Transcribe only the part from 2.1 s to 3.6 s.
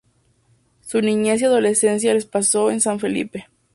las pasó en San Felipe.